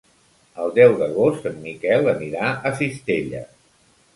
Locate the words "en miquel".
1.51-2.09